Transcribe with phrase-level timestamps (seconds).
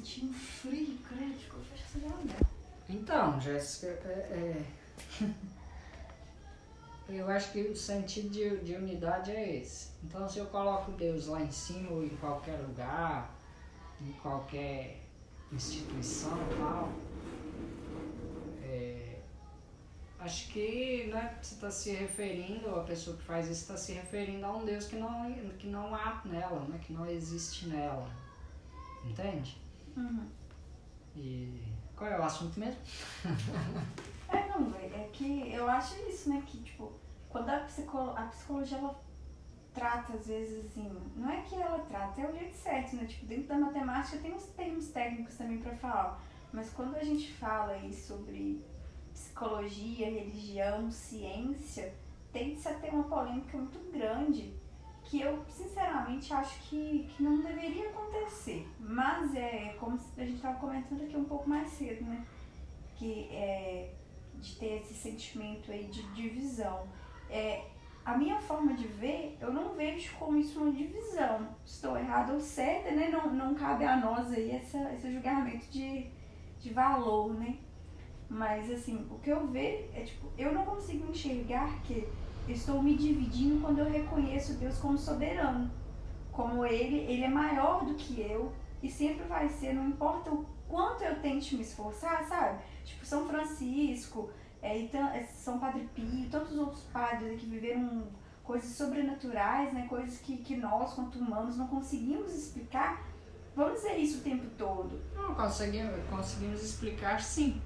[0.00, 2.40] senti um frio, credo, ficou fecha essa janela.
[2.88, 4.64] Então, Jéssica, é,
[5.20, 5.30] é...
[7.12, 9.90] eu acho que o sentido de, de unidade é esse.
[10.02, 13.34] Então, se eu coloco Deus lá em cima ou em qualquer lugar,
[14.00, 15.02] em qualquer
[15.52, 16.90] instituição tal,
[18.62, 19.18] é,
[20.20, 24.46] acho que né, você está se referindo, a pessoa que faz isso está se referindo
[24.46, 28.08] a um Deus que não, que não há nela, né, que não existe nela.
[29.04, 29.60] Entende?
[29.96, 30.28] Uhum.
[31.16, 31.62] E
[31.96, 32.80] qual é o assunto mesmo?
[34.32, 36.40] É, não, é que eu acho isso, né?
[36.46, 36.92] Que, tipo,
[37.28, 39.02] quando a, psicolo a psicologia ela
[39.74, 43.06] trata, às vezes, assim, não é que ela trata, é o jeito certo, né?
[43.06, 46.22] Tipo, dentro da matemática tem uns termos técnicos também para falar.
[46.52, 48.64] Mas quando a gente fala aí sobre
[49.12, 51.92] psicologia, religião, ciência,
[52.32, 54.54] tende-se a ter uma polêmica muito grande
[55.10, 58.64] que eu sinceramente acho que, que não deveria acontecer.
[58.78, 62.24] Mas é como a gente estava comentando aqui um pouco mais cedo, né?
[62.94, 63.92] Que é
[64.36, 66.86] de ter esse sentimento aí de divisão.
[67.28, 67.64] É,
[68.04, 71.48] a minha forma de ver, eu não vejo como isso uma divisão.
[71.66, 73.08] Estou errada ou certa, né?
[73.08, 76.06] Não, não cabe a nós aí essa, esse julgamento de,
[76.60, 77.58] de valor, né?
[78.28, 82.06] Mas assim, o que eu vejo é tipo, eu não consigo enxergar que
[82.48, 85.70] estou me dividindo quando eu reconheço Deus como soberano.
[86.32, 90.46] Como ele, ele é maior do que eu e sempre vai ser, não importa o
[90.68, 92.60] quanto eu tente me esforçar, sabe?
[92.84, 94.30] Tipo, São Francisco,
[94.62, 98.04] é, é, São Padre Pio, tantos outros padres que viveram
[98.44, 99.86] coisas sobrenaturais, né?
[99.88, 103.04] Coisas que, que nós, quanto humanos, não conseguimos explicar.
[103.54, 105.00] Vamos dizer isso o tempo todo.
[105.14, 107.60] Não, conseguimos, conseguimos explicar sim.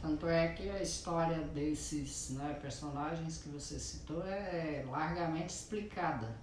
[0.00, 6.34] Tanto é que a história desses né, personagens que você citou é largamente explicada.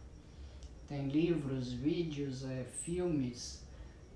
[0.87, 3.63] Tem livros, vídeos, é, filmes.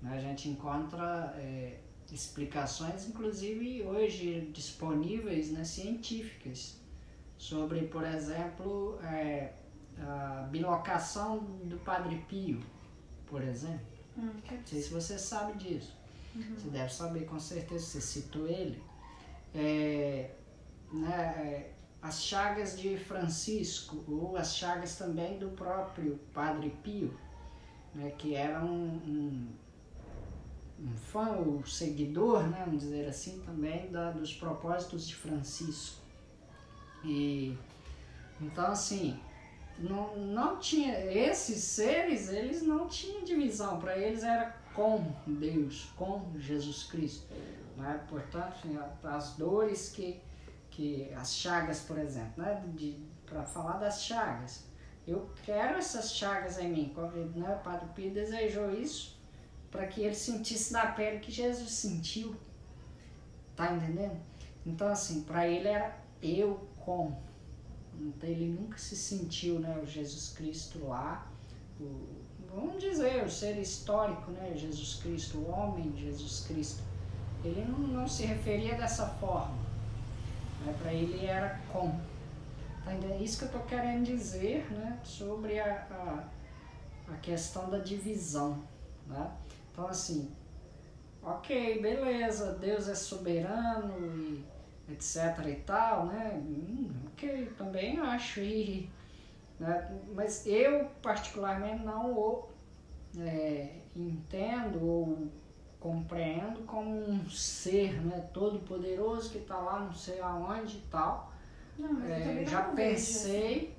[0.00, 1.80] Né, a gente encontra é,
[2.12, 6.76] explicações, inclusive hoje disponíveis, né, científicas,
[7.36, 9.54] sobre, por exemplo, é,
[9.98, 12.60] a bilocação do Padre Pio,
[13.26, 13.86] por exemplo.
[14.16, 15.96] Hum, Não sei se você sabe disso.
[16.36, 16.54] Uhum.
[16.56, 18.91] Você deve saber, com certeza, você citou ele
[19.54, 20.30] é,
[20.92, 27.16] né, as chagas de Francisco ou as chagas também do próprio Padre Pio,
[27.94, 29.48] né, que era um, um,
[30.80, 36.02] um fã seguidor, né, vamos dizer assim, também da, dos propósitos de Francisco.
[37.04, 37.56] E
[38.40, 39.20] então assim,
[39.78, 46.32] não, não tinha esses seres, eles não tinham divisão, para eles era com Deus, com
[46.38, 47.26] Jesus Cristo.
[47.76, 48.04] Né?
[48.08, 50.20] Portanto, assim, as dores que,
[50.70, 52.62] que as chagas, por exemplo, né?
[53.26, 54.64] para falar das chagas,
[55.06, 56.94] eu quero essas chagas em mim.
[57.34, 57.54] Né?
[57.54, 59.20] O Padre Pio desejou isso
[59.70, 62.36] para que ele sentisse na pele que Jesus sentiu.
[63.56, 64.20] Tá entendendo?
[64.64, 67.16] Então, assim, para ele era eu com.
[67.98, 71.30] Então, ele nunca se sentiu, né, o Jesus Cristo lá,
[71.80, 72.21] o,
[72.54, 76.82] vamos dizer, o ser histórico, né, Jesus Cristo, o homem Jesus Cristo
[77.44, 79.56] ele não, não se referia dessa forma.
[80.64, 80.74] Né?
[80.80, 81.90] Para ele era com.
[82.84, 84.98] Tá É isso que eu estou querendo dizer né?
[85.04, 88.62] sobre a, a, a, questão da divisão.
[89.06, 89.30] Né?
[89.72, 90.30] Então, assim,
[91.22, 94.44] ok, beleza, Deus é soberano e
[94.92, 96.32] etc e tal, né?
[96.34, 98.40] Hum, ok, também acho.
[98.40, 98.90] E,
[99.62, 100.00] né?
[100.12, 102.48] Mas eu, particularmente, não o
[103.18, 105.28] é, entendo ou
[105.78, 111.32] compreendo como um ser né, todo poderoso que está lá não sei aonde e tal.
[111.78, 113.74] Não, é, já pensei,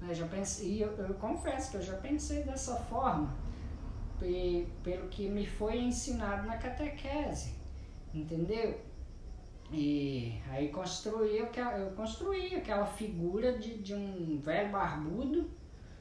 [0.00, 0.06] assim.
[0.06, 3.32] né, já pensei, e eu, eu, confesso que eu já pensei dessa forma,
[4.22, 7.54] e, pelo que me foi ensinado na catequese,
[8.12, 8.78] entendeu?
[9.70, 15.50] E aí construí, eu construí aquela figura de, de um velho barbudo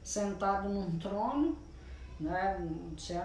[0.01, 1.57] sentado num trono
[2.19, 2.67] né,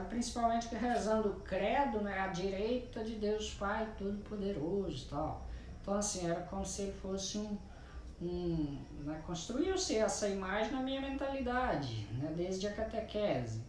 [0.08, 5.46] principalmente rezando o credo né, à direita de Deus Pai Todo-Poderoso tal.
[5.80, 7.58] Então, assim, era como se ele fosse um.
[8.20, 13.62] um né, Construiu-se essa imagem na minha mentalidade, né, desde a catequese.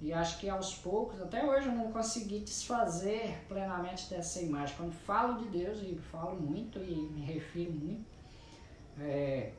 [0.00, 4.74] E acho que aos poucos, até hoje eu não consegui desfazer plenamente dessa imagem.
[4.76, 8.06] Quando falo de Deus, e falo muito e me refiro muito,
[8.98, 9.52] é,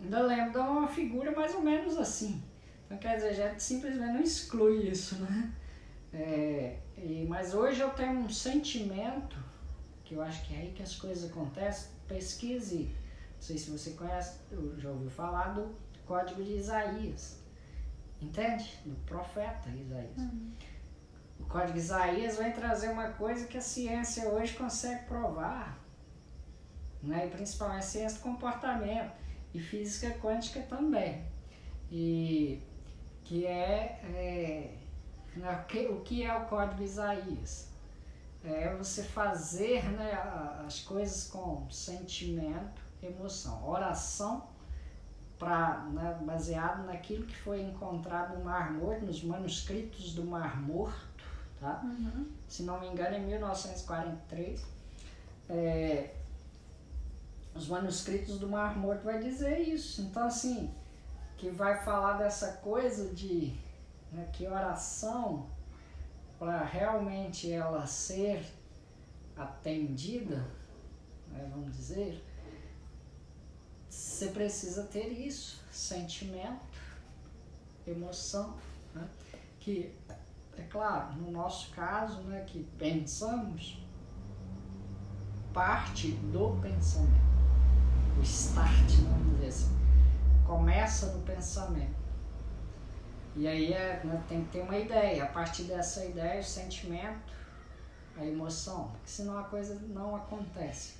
[0.00, 2.42] ainda lembro de uma figura mais ou menos assim
[2.90, 5.52] então, quer dizer, a gente simplesmente não exclui isso, né?
[6.12, 9.36] É, e, mas hoje eu tenho um sentimento,
[10.04, 12.86] que eu acho que é aí que as coisas acontecem, pesquise,
[13.34, 14.40] não sei se você conhece,
[14.76, 15.72] já ouviu falar do
[16.04, 17.39] Código de Isaías,
[18.20, 18.78] entende?
[18.84, 20.18] Do profeta Isaías.
[20.18, 20.52] Uhum.
[21.40, 25.78] O Código Isaías vai trazer uma coisa que a ciência hoje consegue provar,
[27.02, 27.26] né?
[27.26, 29.12] e principalmente a ciência do comportamento
[29.54, 31.24] e física quântica também.
[31.90, 32.62] E
[33.24, 34.74] que é, é
[35.90, 37.68] o que é o Código Isaías?
[38.44, 40.12] É você fazer né,
[40.66, 43.68] as coisas com sentimento, emoção.
[43.68, 44.49] Oração
[45.40, 51.24] pra, né, baseado naquilo que foi encontrado no Mar Morto, nos manuscritos do Mar Morto,
[51.58, 51.80] tá?
[51.82, 52.26] Uhum.
[52.46, 54.62] se não me engano, em 1943.
[55.48, 56.14] É,
[57.54, 60.02] os manuscritos do Mar Morto vai dizer isso.
[60.02, 60.72] Então, assim,
[61.38, 63.54] que vai falar dessa coisa de
[64.12, 65.46] né, que oração,
[66.38, 68.44] para realmente ela ser
[69.34, 70.46] atendida,
[71.28, 72.22] né, vamos dizer,
[73.90, 76.60] você precisa ter isso, sentimento,
[77.84, 78.56] emoção,
[78.94, 79.06] né?
[79.58, 79.92] que
[80.56, 83.84] é claro, no nosso caso, né, que pensamos,
[85.52, 87.20] parte do pensamento,
[88.16, 89.78] o start, vamos dizer assim,
[90.46, 91.98] começa no pensamento.
[93.34, 97.32] E aí é, né, tem que ter uma ideia, a partir dessa ideia, o sentimento,
[98.16, 100.99] a emoção, porque senão a coisa não acontece.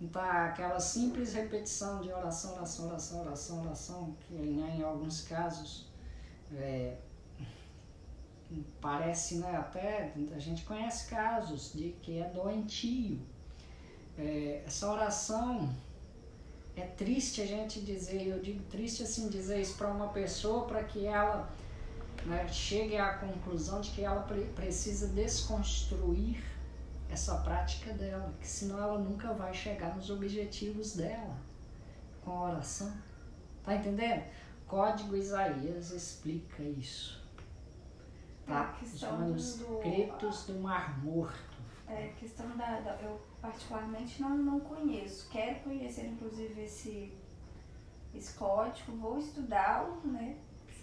[0.00, 5.86] Então, aquela simples repetição de oração, oração, oração, oração, oração, que em, em alguns casos
[6.54, 6.96] é,
[8.80, 13.18] parece, né, até a gente conhece casos de que é doentio.
[14.18, 15.74] É, essa oração
[16.76, 20.84] é triste a gente dizer, eu digo triste assim dizer isso para uma pessoa para
[20.84, 21.50] que ela
[22.26, 26.42] né, chegue à conclusão de que ela pre precisa desconstruir
[27.16, 31.34] essa prática dela, que senão ela nunca vai chegar nos objetivos dela
[32.22, 32.92] com a oração.
[33.64, 34.22] Tá entendendo?
[34.66, 37.24] Código Isaías explica isso.
[38.44, 38.76] Tá?
[38.82, 40.52] Os manuscritos do...
[40.52, 41.56] do Mar Morto.
[41.88, 45.30] É, questão da, da, Eu particularmente não, não conheço.
[45.30, 47.16] Quero conhecer inclusive esse,
[48.14, 50.36] esse código, vou estudá-lo, né?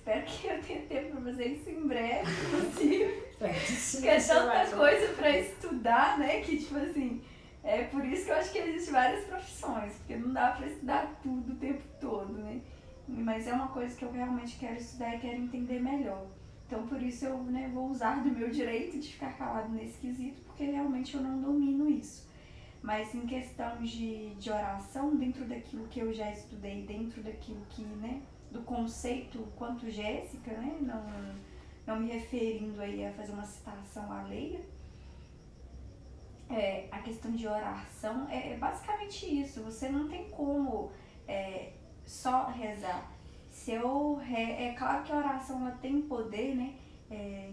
[0.04, 3.24] Espero que eu tenha tempo para fazer isso em breve, inclusive.
[3.38, 6.42] Porque é tanta coisa para estudar, né?
[6.42, 7.22] Que tipo assim.
[7.64, 11.18] É por isso que eu acho que existem várias profissões, porque não dá para estudar
[11.24, 12.60] tudo o tempo todo, né?
[13.08, 16.28] Mas é uma coisa que eu realmente quero estudar e quero entender melhor.
[16.68, 20.42] Então por isso eu né, vou usar do meu direito de ficar calado nesse quesito,
[20.42, 22.28] porque realmente eu não domino isso.
[22.82, 27.84] Mas em questão de, de oração, dentro daquilo que eu já estudei, dentro daquilo que,
[27.84, 28.22] né,
[28.54, 30.78] do conceito quanto Jéssica, né?
[30.80, 31.04] Não,
[31.88, 34.62] não me referindo aí a fazer uma citação alheia.
[36.50, 39.64] É, a questão de oração é, é basicamente isso.
[39.64, 40.92] Você não tem como
[41.28, 41.74] é,
[42.06, 43.12] só rezar.
[43.50, 44.68] Se eu re...
[44.68, 46.76] É claro que a oração ela tem poder, né?
[47.10, 47.52] É,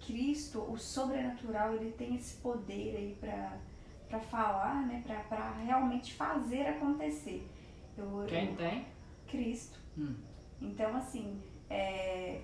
[0.00, 5.02] Cristo, o sobrenatural, ele tem esse poder aí para falar, né?
[5.28, 7.48] Para realmente fazer acontecer.
[7.96, 8.86] Eu, Quem tem?
[9.26, 9.87] Cristo.
[9.98, 10.14] Hum.
[10.60, 12.40] Então, assim, é,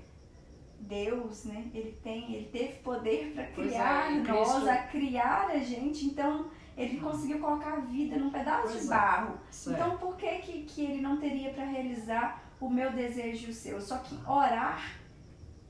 [0.81, 1.71] Deus, né?
[1.73, 6.07] Ele tem, ele teve poder para é, criar é, nós, a criar a gente.
[6.07, 7.03] Então, ele hum.
[7.03, 8.91] conseguiu colocar a vida num pedaço pois de é.
[8.91, 9.35] barro.
[9.35, 9.71] É.
[9.71, 13.55] Então, por que, que que ele não teria para realizar o meu desejo e o
[13.55, 13.81] seu?
[13.81, 14.99] Só que orar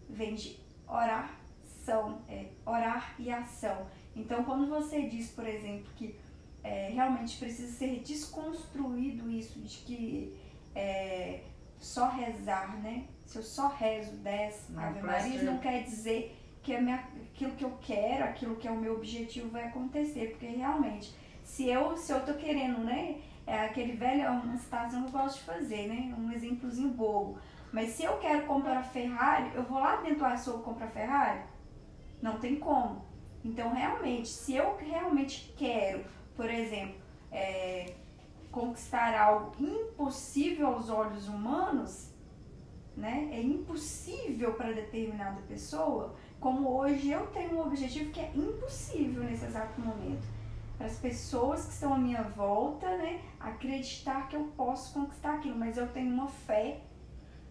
[0.08, 3.86] vem de oração, é orar e ação.
[4.16, 6.16] Então, quando você diz, por exemplo, que
[6.62, 10.36] é, realmente precisa ser desconstruído isso de que
[10.74, 11.42] é,
[11.84, 13.04] só rezar, né?
[13.26, 17.78] Se eu só rezo 10 Ave Marias, não quer dizer que minha, aquilo que eu
[17.80, 22.24] quero, aquilo que é o meu objetivo vai acontecer, porque realmente, se eu, se eu
[22.24, 23.20] tô querendo, né?
[23.46, 26.14] É aquele velho, é uma citação que eu gosto de fazer, né?
[26.18, 27.38] Um exemplozinho bobo.
[27.70, 31.42] Mas se eu quero comprar Ferrari, eu vou lá dentro do açougue comprar Ferrari?
[32.22, 33.04] Não tem como.
[33.44, 36.94] Então, realmente, se eu realmente quero, por exemplo,
[37.30, 37.92] é,
[38.54, 42.14] conquistar algo impossível aos olhos humanos,
[42.96, 43.28] né?
[43.32, 49.44] É impossível para determinada pessoa, como hoje eu tenho um objetivo que é impossível nesse
[49.44, 50.23] exato momento.
[50.78, 55.56] Para as pessoas que estão à minha volta, né, acreditar que eu posso conquistar aquilo,
[55.56, 56.80] mas eu tenho uma fé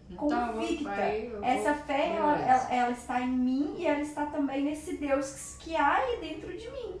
[0.08, 0.84] então, convicta.
[0.84, 5.56] Pai, Essa fé, ela, ela, ela, está em mim e ela está também nesse Deus
[5.58, 7.00] que, que há aí dentro de mim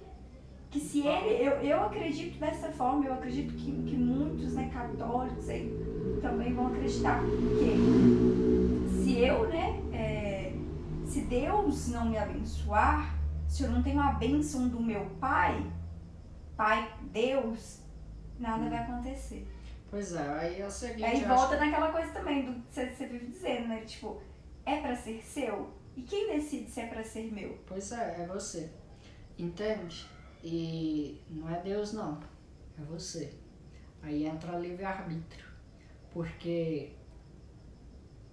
[0.74, 5.48] que se ele, eu, eu acredito dessa forma, eu acredito que, que muitos né, católicos
[5.48, 5.72] aí
[6.20, 10.52] também vão acreditar que se eu, né, é,
[11.06, 13.16] se Deus não me abençoar,
[13.46, 15.64] se eu não tenho a bênção do meu pai,
[16.56, 17.80] pai Deus,
[18.40, 19.46] nada vai acontecer.
[19.88, 21.04] Pois é, aí é o seguinte.
[21.04, 21.64] Aí volta acho...
[21.64, 23.82] naquela coisa também do que você, você vive dizendo, né?
[23.82, 24.20] Tipo,
[24.66, 25.70] é para ser seu?
[25.96, 27.60] E quem decide se é para ser meu?
[27.64, 28.72] Pois é, é você.
[29.38, 30.12] Entende?
[30.44, 32.20] E não é Deus não,
[32.78, 33.32] é você.
[34.02, 35.46] Aí entra livre-arbítrio.
[36.12, 36.92] Porque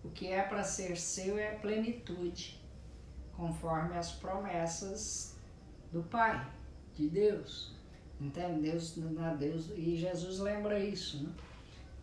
[0.04, 2.62] o que é para ser seu é plenitude,
[3.32, 5.38] conforme as promessas
[5.90, 6.52] do Pai,
[6.94, 7.74] de Deus.
[8.20, 8.70] Entende?
[8.70, 8.94] Deus,
[9.40, 11.34] Deus, e Jesus lembra isso, né?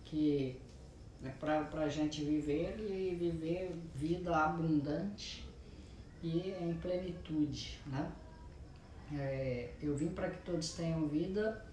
[0.07, 0.59] que
[1.23, 5.47] é para a gente viver e viver vida abundante
[6.23, 7.79] e em plenitude.
[7.87, 8.11] Né?
[9.13, 11.65] É, eu vim para que todos tenham vida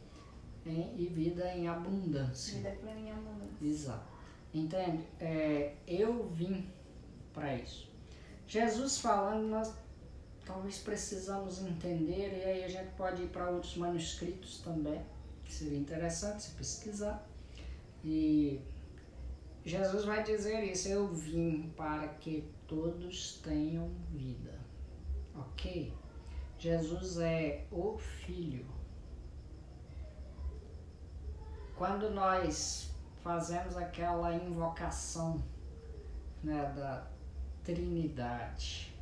[0.65, 2.57] em, e vida em abundância.
[2.57, 3.57] Vida plena em abundância.
[3.61, 4.15] Exato.
[4.53, 5.05] Entende?
[5.19, 6.69] É, eu vim
[7.33, 7.89] para isso.
[8.47, 9.73] Jesus falando, nós
[10.45, 15.01] talvez precisamos entender, e aí a gente pode ir para outros manuscritos também,
[15.43, 17.27] que seria interessante se pesquisar.
[18.03, 18.61] E
[19.65, 24.53] Jesus vai dizer isso: Eu vim para que todos tenham vida.
[25.33, 25.91] Ok?
[26.57, 28.65] Jesus é o Filho.
[31.75, 35.43] Quando nós fazemos aquela invocação
[36.43, 37.07] né, da
[37.63, 38.93] Trindade,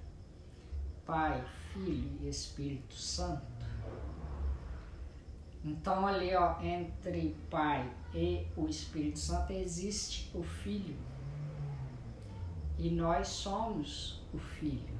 [1.05, 3.53] Pai, Filho e Espírito Santo,
[5.63, 10.97] então ali ó, entre Pai e o Espírito Santo existe o Filho.
[12.77, 14.93] E nós somos o Filho.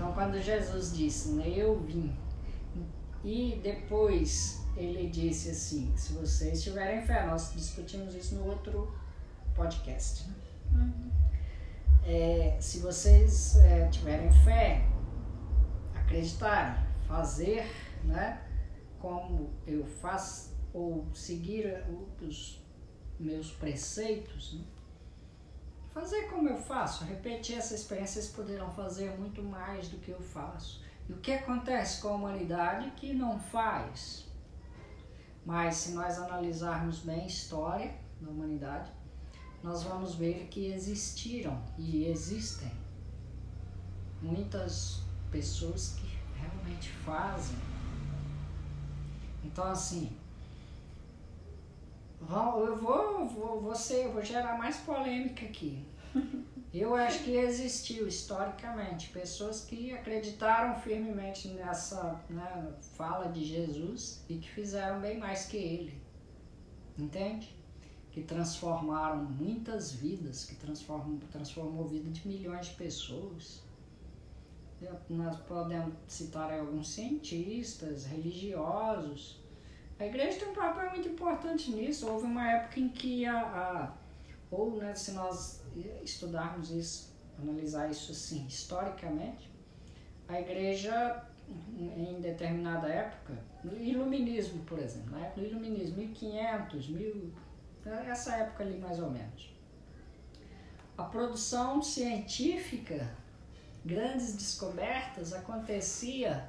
[0.00, 2.16] Então quando Jesus disse, né, eu vim,
[3.22, 8.94] e depois ele disse assim, se vocês tiverem fé, nós discutimos isso no outro
[9.54, 10.26] podcast.
[10.26, 10.34] Né?
[10.72, 11.10] Uhum.
[12.06, 14.88] É, se vocês é, tiverem fé,
[15.94, 17.70] acreditarem, fazer,
[18.02, 18.40] né?
[18.98, 21.84] como eu faço, ou seguir
[22.22, 22.64] os
[23.18, 24.64] meus preceitos, né?
[25.92, 30.20] Fazer como eu faço, repetir essa experiência, vocês poderão fazer muito mais do que eu
[30.20, 30.82] faço.
[31.08, 34.26] E o que acontece com a humanidade que não faz?
[35.44, 38.90] Mas se nós analisarmos bem a história da humanidade,
[39.62, 42.70] nós vamos ver que existiram e existem
[44.22, 47.56] muitas pessoas que realmente fazem
[49.44, 50.16] então, assim,
[52.66, 55.84] eu vou, vou, você, eu vou gerar mais polêmica aqui.
[56.72, 64.36] Eu acho que existiu historicamente pessoas que acreditaram firmemente nessa né, fala de Jesus e
[64.36, 66.00] que fizeram bem mais que ele.
[66.96, 67.52] Entende?
[68.12, 73.64] Que transformaram muitas vidas, que transformam, transformou a vida de milhões de pessoas.
[75.08, 79.39] Nós podemos citar alguns cientistas, religiosos.
[80.00, 82.10] A igreja tem um papel muito importante nisso.
[82.10, 83.92] Houve uma época em que a, a
[84.50, 85.62] ou né, se nós
[86.02, 89.48] estudarmos isso, analisar isso assim historicamente,
[90.26, 91.24] a igreja
[91.78, 97.32] em determinada época, no iluminismo, por exemplo, na época do iluminismo, 1500, 1000,
[98.06, 99.52] essa época ali mais ou menos.
[100.96, 103.10] A produção científica
[103.84, 106.48] grandes descobertas acontecia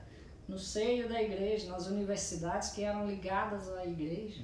[0.51, 4.43] no seio da igreja, nas universidades que eram ligadas à igreja.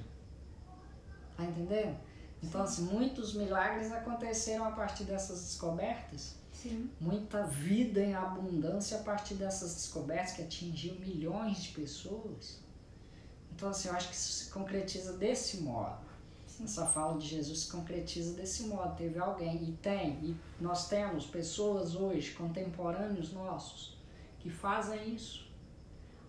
[1.36, 1.98] Tá entendendo?
[2.42, 6.36] Então, assim, muitos milagres aconteceram a partir dessas descobertas.
[6.50, 6.90] Sim.
[6.98, 12.58] Muita vida em abundância a partir dessas descobertas que atingiu milhões de pessoas.
[13.54, 16.08] Então, assim, eu acho que isso se concretiza desse modo.
[16.64, 18.96] Essa fala de Jesus se concretiza desse modo.
[18.96, 23.96] Teve alguém, e tem, e nós temos pessoas hoje, contemporâneos nossos,
[24.40, 25.47] que fazem isso.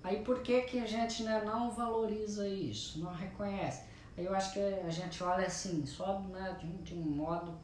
[0.04, 3.84] Aí por que, que a gente né, não valoriza isso, não reconhece?
[4.18, 7.58] Aí eu acho que a gente olha assim, só né, de, de um modo,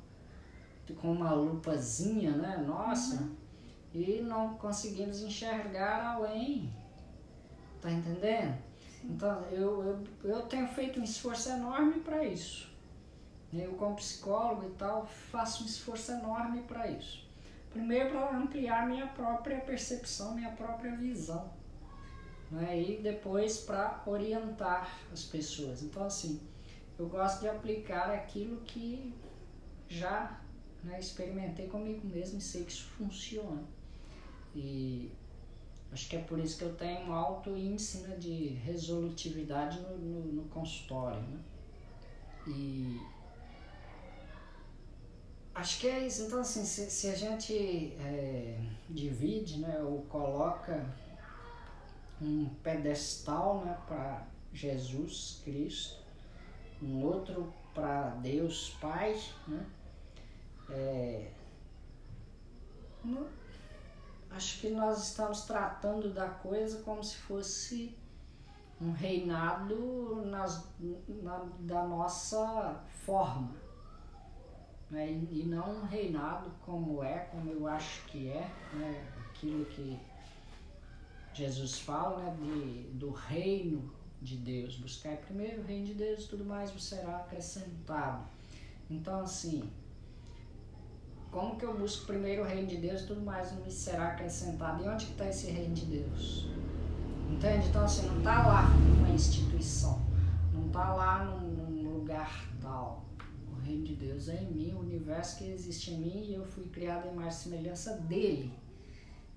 [0.86, 3.36] de, com uma lupazinha, né, nossa, uhum.
[3.94, 6.74] e não conseguimos enxergar além.
[7.82, 8.58] Tá entendendo?
[9.04, 9.84] Então, eu,
[10.24, 12.74] eu, eu tenho feito um esforço enorme para isso.
[13.54, 17.26] Eu, como psicólogo e tal, faço um esforço enorme para isso.
[17.72, 21.50] Primeiro, para ampliar minha própria percepção, minha própria visão.
[22.52, 22.82] Né?
[22.82, 25.82] E depois, para orientar as pessoas.
[25.84, 26.40] Então, assim,
[26.98, 29.14] eu gosto de aplicar aquilo que
[29.88, 30.40] já
[30.84, 33.64] né, experimentei comigo mesmo e sei que isso funciona.
[34.56, 35.12] E
[35.96, 39.98] Acho que é por isso que eu tenho um alto índice né, de resolutividade no,
[39.98, 41.22] no, no consultório.
[41.22, 41.40] Né?
[42.48, 43.00] E
[45.54, 46.24] acho que é isso.
[46.24, 48.60] Então, assim, se, se a gente é,
[48.90, 50.86] divide né, ou coloca
[52.22, 56.04] um pedestal né, para Jesus Cristo,
[56.82, 59.66] um outro para Deus Pai, né?
[60.70, 61.32] É,
[64.32, 67.98] acho que nós estamos tratando da coisa como se fosse
[68.82, 70.68] um reinado nas,
[71.08, 73.56] na, da nossa forma.
[74.90, 75.12] Né?
[75.32, 79.14] E, não um reinado como é, como eu acho que é, né?
[79.30, 80.00] aquilo que
[81.36, 82.36] Jesus fala né?
[82.42, 84.78] De, do reino de Deus.
[84.78, 88.24] Buscar primeiro o reino de Deus tudo mais vos será acrescentado.
[88.90, 89.70] Então, assim,
[91.30, 94.84] como que eu busco primeiro o reino de Deus tudo mais me será acrescentado?
[94.84, 96.48] E onde que está esse reino de Deus?
[97.30, 97.68] Entende?
[97.68, 100.02] Então, assim, não está lá numa instituição,
[100.54, 103.04] não está lá num, num lugar tal.
[103.52, 106.46] O reino de Deus é em mim, o universo que existe em mim e eu
[106.46, 108.54] fui criado em mais semelhança dele.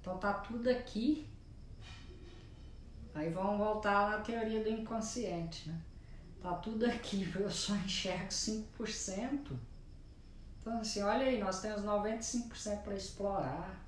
[0.01, 1.27] Então tá tudo aqui.
[3.19, 5.81] Aí vamos voltar na teoria do inconsciente, né?
[6.41, 9.59] Tá tudo aqui, eu só enxergo 5%.
[10.61, 13.85] Então assim, olha aí, nós temos 95% para explorar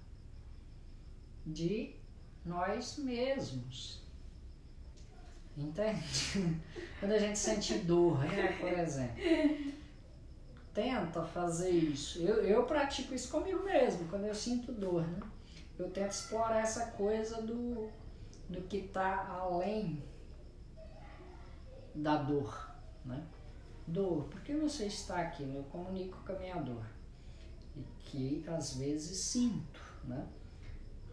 [1.46, 1.94] de
[2.44, 4.02] nós mesmos.
[5.56, 6.60] Entende?
[6.98, 9.74] Quando a gente sente dor, né, por exemplo.
[10.74, 12.18] Tenta fazer isso.
[12.20, 15.20] Eu, eu pratico isso comigo mesmo, quando eu sinto dor, né?
[15.78, 17.90] Eu tento explorar essa coisa do,
[18.50, 20.02] do que está além
[21.94, 23.24] da dor, né?
[23.86, 25.42] Dor, por que você está aqui?
[25.54, 26.84] Eu comunico com a minha dor.
[27.76, 30.28] E que às vezes sinto, né?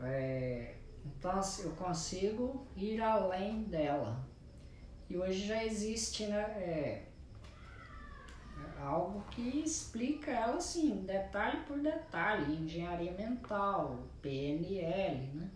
[0.02, 0.76] É,
[1.06, 4.26] então assim, eu consigo ir além dela.
[5.10, 7.06] E hoje já existe né, é,
[8.82, 15.50] algo que explica ela assim, detalhe por detalhe, engenharia mental, PNL, né?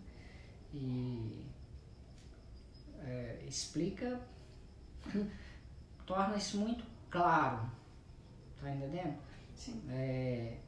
[0.72, 1.51] E
[3.04, 4.20] é, explica,
[6.06, 7.60] torna isso muito claro,
[8.60, 9.18] tá entendendo?
[9.54, 9.82] Sim.
[9.90, 10.58] É,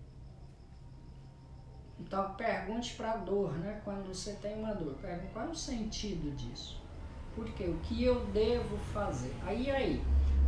[1.98, 3.80] então pergunte para a dor, né?
[3.84, 6.82] Quando você tem uma dor, pergunte qual é o sentido disso?
[7.34, 7.64] Por quê?
[7.64, 9.34] O que eu devo fazer?
[9.42, 10.02] Aí aí,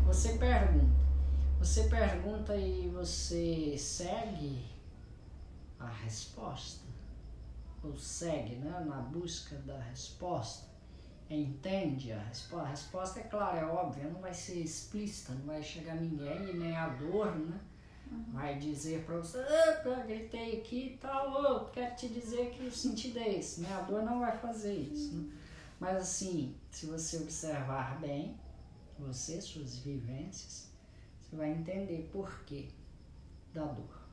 [0.04, 1.06] você pergunta.
[1.58, 4.64] Você pergunta e você segue
[5.80, 6.84] a resposta.
[7.82, 10.75] Ou segue né, na busca da resposta.
[11.28, 12.66] Entende a resposta?
[12.66, 16.76] A resposta é clara, é óbvia, não vai ser explícita, não vai chegar ninguém nem
[16.76, 17.60] a dor, né?
[18.10, 18.24] Uhum.
[18.32, 22.70] Vai dizer para você, ah, gritei aqui e tal, oh, quero te dizer que o
[22.70, 23.72] sentido é esse, né?
[23.72, 25.16] A dor não vai fazer isso.
[25.16, 25.32] Né?
[25.80, 28.38] Mas assim, se você observar bem,
[28.96, 30.70] você, suas vivências,
[31.20, 32.68] você vai entender por que
[33.52, 34.05] da dor.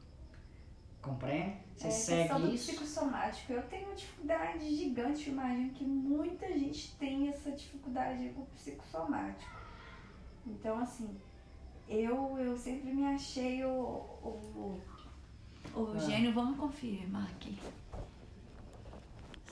[1.03, 1.57] Compreende?
[1.75, 2.71] Você é, segue isso?
[2.71, 3.51] psicossomático.
[3.51, 9.51] Eu tenho uma dificuldade gigante, imagino que muita gente tem essa dificuldade com o psicossomático.
[10.47, 11.13] Então, assim,
[11.89, 14.81] eu, eu sempre me achei o, o,
[15.75, 15.99] o ah.
[15.99, 16.33] gênio.
[16.33, 17.59] Vamos confirmar aqui.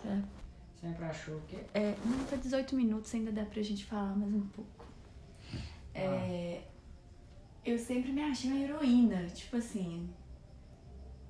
[0.02, 0.42] Certo?
[0.80, 1.66] Sempre achou o quê?
[1.74, 4.86] É, não, tá 18 minutos, ainda dá pra gente falar mais um pouco.
[5.94, 6.72] É, ah.
[7.66, 10.10] Eu sempre me achei uma heroína, tipo assim,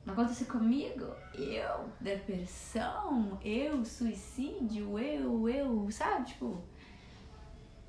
[0.06, 1.14] não aconteceu comigo?
[1.34, 6.28] Eu, depressão, eu, suicídio, eu, eu, sabe?
[6.28, 6.62] Tipo,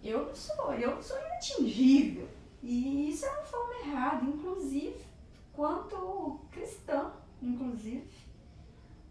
[0.03, 2.29] eu não sou, eu não sou inatingível.
[2.63, 5.05] E isso é uma forma errada, inclusive,
[5.53, 8.09] quanto cristã, inclusive.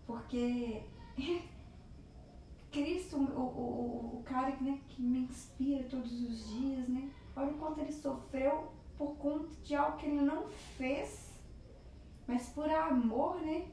[0.05, 0.83] Porque
[2.71, 7.09] Cristo, o, o, o cara que, né, que me inspira todos os dias, né?
[7.35, 11.30] Olha o quanto ele sofreu por conta de algo que ele não fez
[12.31, 13.67] mas por amor, né?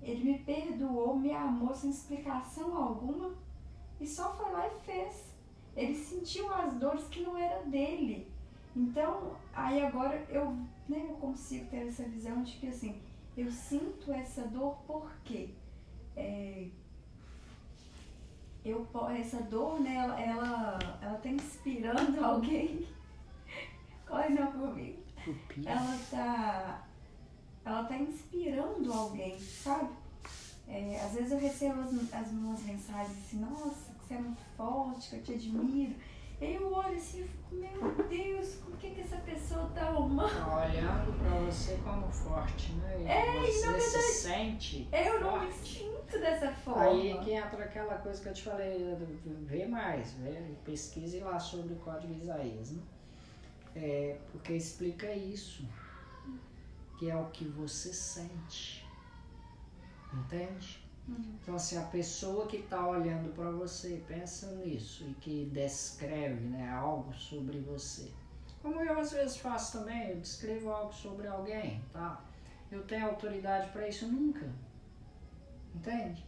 [0.00, 3.34] Ele me perdoou, me amou sem explicação alguma
[4.00, 5.34] e só foi lá e fez.
[5.74, 8.30] Ele sentiu as dores que não era dele.
[8.76, 10.52] Então, aí agora eu,
[10.88, 13.02] né, eu consigo ter essa visão de que assim,
[13.36, 15.50] eu sinto essa dor porque
[16.14, 16.68] é,
[18.64, 18.86] eu,
[19.18, 22.86] essa dor, né, ela, ela, ela tá inspirando alguém.
[24.06, 25.02] Corre não comigo.
[25.66, 26.84] Ela tá
[27.64, 29.90] ela tá inspirando alguém, sabe?
[30.68, 35.10] É, às vezes eu recebo as, as minhas mensagens assim, nossa, você é muito forte,
[35.10, 35.94] que eu te admiro.
[36.40, 40.24] Aí eu olho assim e fico, meu Deus, por que, que essa pessoa tá amando?
[40.24, 43.02] Olhando pra você como forte, né?
[43.02, 45.24] E é, você verdade, se sente Eu forte.
[45.24, 46.84] não me sinto dessa forma.
[46.84, 51.72] Aí que entra aquela coisa que eu te falei, vê mais, vê, pesquise lá sobre
[51.74, 52.82] o Código Isaías, né?
[53.76, 55.66] É, porque explica isso
[56.98, 58.86] que é o que você sente.
[60.12, 60.84] Entende?
[61.08, 61.38] Uhum.
[61.42, 66.70] Então, assim, a pessoa que está olhando para você, pensa nisso e que descreve né,
[66.70, 68.10] algo sobre você.
[68.62, 72.24] Como eu às vezes faço também, eu descrevo algo sobre alguém, tá?
[72.70, 74.08] Eu tenho autoridade para isso?
[74.08, 74.50] Nunca.
[75.74, 76.24] Entende?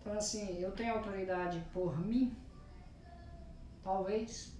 [0.00, 2.36] Então, assim, eu tenho autoridade por mim?
[3.82, 4.54] Talvez.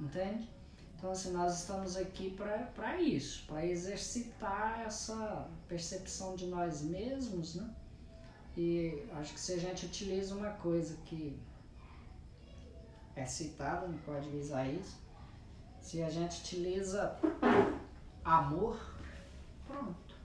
[0.00, 0.50] Entende?
[1.04, 7.70] Então, assim, nós estamos aqui para isso, para exercitar essa percepção de nós mesmos, né?
[8.56, 11.38] E acho que se a gente utiliza uma coisa que
[13.14, 14.94] é citada no Código Isaías,
[15.82, 17.20] se a gente utiliza
[18.24, 18.80] amor,
[19.66, 20.16] pronto,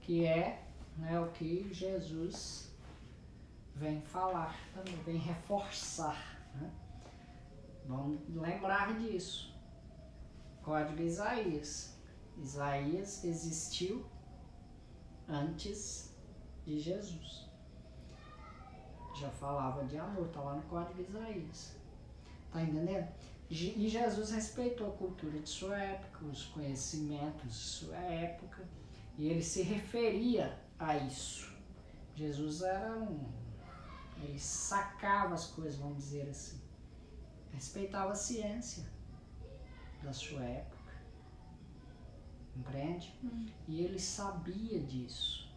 [0.00, 0.62] que é
[0.96, 2.70] né, o que Jesus
[3.74, 4.56] vem falar
[5.04, 6.40] vem reforçar.
[6.54, 6.70] Né?
[7.84, 9.47] Vamos lembrar disso.
[10.68, 11.96] Código Isaías.
[12.36, 14.04] Isaías existiu
[15.26, 16.14] antes
[16.66, 17.48] de Jesus.
[19.18, 21.74] Já falava de amor, tá lá no Código Isaías.
[22.52, 23.08] Tá entendendo?
[23.48, 28.62] E Jesus respeitou a cultura de sua época, os conhecimentos de sua época,
[29.16, 31.50] e ele se referia a isso.
[32.14, 33.26] Jesus era um.
[34.22, 36.60] Ele sacava as coisas, vamos dizer assim.
[37.52, 38.97] Respeitava a ciência
[40.02, 40.94] da sua época.
[42.54, 43.14] Compreende?
[43.22, 43.46] Hum.
[43.66, 45.48] E ele sabia disso.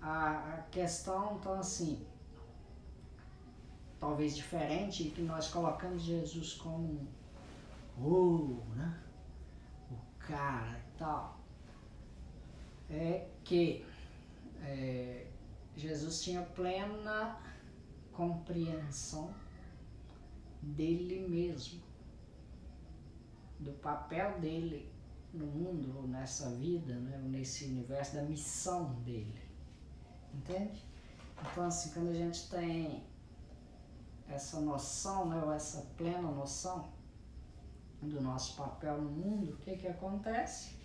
[0.00, 2.06] A, a questão, então, assim,
[3.98, 7.08] talvez diferente, que nós colocamos Jesus como
[7.98, 9.02] o, né?
[9.90, 11.40] o cara e tal,
[12.90, 13.84] é que
[14.62, 15.26] é,
[15.76, 17.40] Jesus tinha plena
[18.12, 19.34] compreensão
[20.62, 21.82] dele mesmo,
[23.58, 24.92] do papel dele
[25.32, 29.42] no mundo, ou nessa vida, né, nesse universo, da missão dele.
[30.34, 30.84] Entende?
[31.40, 33.04] Então, assim, quando a gente tem
[34.28, 36.92] essa noção, né, ou essa plena noção
[38.00, 40.76] do nosso papel no mundo, o que, que acontece?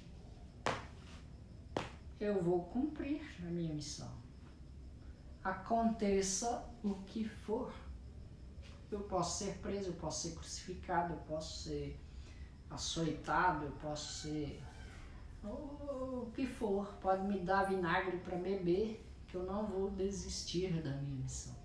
[2.20, 4.12] Eu vou cumprir a minha missão.
[5.44, 7.74] Aconteça o que for.
[8.92, 12.00] Eu posso ser preso, eu posso ser crucificado, eu posso ser
[12.72, 14.62] açoitado, eu posso ser
[15.44, 16.88] o que for.
[17.02, 21.56] Pode me dar vinagre para beber, que eu não vou desistir da minha missão.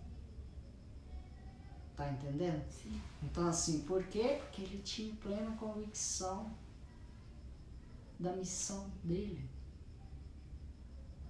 [1.97, 2.63] Tá entendendo?
[2.71, 3.01] Sim.
[3.23, 4.39] Então, assim, por quê?
[4.41, 6.53] Porque ele tinha plena convicção
[8.19, 9.49] da missão dele.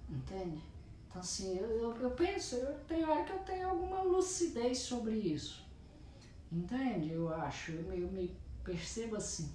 [0.09, 0.61] Entende?
[1.07, 5.15] Então, assim, eu, eu, eu penso, eu tenho hora que eu tenho alguma lucidez sobre
[5.15, 5.65] isso.
[6.51, 7.11] Entende?
[7.11, 9.53] Eu acho, eu me, eu me percebo assim.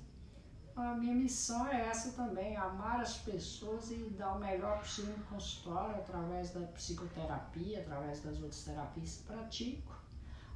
[0.75, 5.25] A minha missão é essa também, amar as pessoas e dar o melhor possível no
[5.25, 10.03] consultório, através da psicoterapia, através das outras terapias que pratico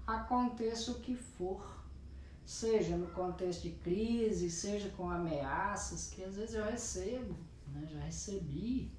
[0.06, 1.82] aconteça o que for,
[2.44, 7.36] seja no contexto de crise, seja com ameaças, que às vezes eu recebo,
[7.68, 7.88] né?
[7.90, 8.92] já recebi,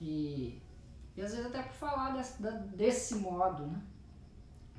[0.00, 0.60] e,
[1.16, 2.42] e às vezes até por falar desse,
[2.74, 3.80] desse modo, né?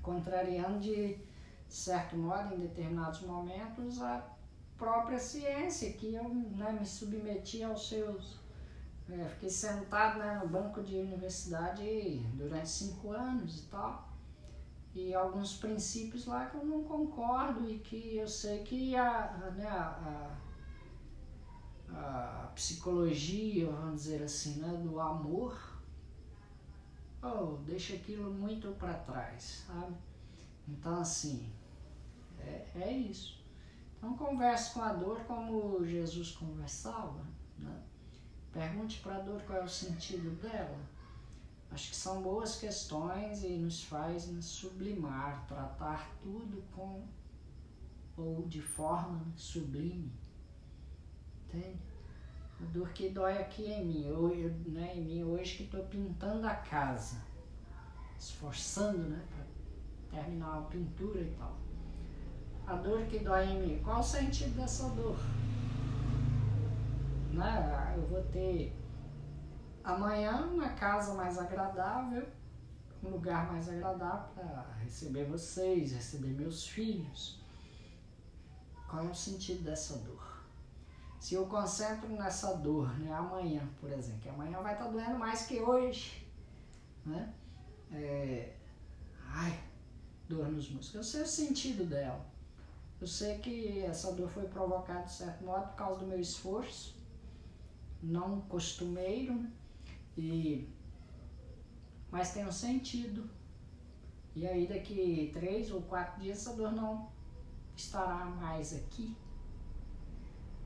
[0.02, 1.18] contrariando de
[1.70, 4.35] certo modo, em determinados momentos, a
[4.78, 8.40] própria ciência, que eu né, me submeti aos seus.
[9.10, 14.16] É, fiquei sentado né, no banco de universidade durante cinco anos e tal
[14.96, 19.68] e alguns princípios lá que eu não concordo e que eu sei que a, né,
[19.68, 20.32] a,
[21.92, 25.82] a, a psicologia, vamos dizer assim, né, do amor,
[27.22, 29.94] oh, deixa aquilo muito para trás, sabe?
[30.66, 31.52] Então, assim,
[32.40, 33.35] é, é isso.
[34.06, 37.26] Então, converse com a dor como Jesus conversava,
[37.58, 37.82] né?
[38.54, 40.78] Pergunte para a dor qual é o sentido dela
[41.72, 47.04] Acho que são boas questões e nos faz nos sublimar, tratar tudo com
[48.16, 50.14] ou de forma sublime.
[51.48, 51.80] Entende?
[52.62, 55.84] A dor que dói aqui em mim, eu, eu né, em mim hoje que estou
[55.88, 57.22] pintando a casa,
[58.18, 61.65] esforçando né, para terminar a pintura e tal.
[62.68, 65.18] A dor que dói em mim, qual o sentido dessa dor?
[67.32, 67.94] Né?
[67.96, 68.76] Eu vou ter
[69.84, 72.28] amanhã uma casa mais agradável,
[73.04, 77.40] um lugar mais agradável para receber vocês, receber meus filhos.
[78.90, 80.44] Qual é o sentido dessa dor?
[81.20, 85.20] Se eu concentro nessa dor, né, amanhã, por exemplo, que amanhã vai estar tá doendo
[85.20, 86.28] mais que hoje,
[87.06, 87.32] né?
[87.92, 88.56] É,
[89.22, 89.60] ai,
[90.28, 90.94] dor nos músculos.
[90.94, 92.35] Eu sei o sentido dela.
[93.00, 96.96] Eu sei que essa dor foi provocada, de certo modo, por causa do meu esforço,
[98.02, 99.52] não costumeiro, né?
[100.18, 100.70] E,
[102.10, 103.30] mas tem um sentido.
[104.34, 107.10] E aí daqui três ou quatro dias essa dor não
[107.76, 109.16] estará mais aqui.